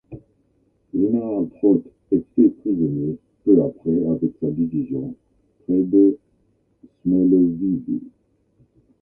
[0.95, 5.13] Le général Traut est fait prisonnier peu après avec sa division,
[5.59, 6.17] près de
[7.03, 8.01] Smelovivi.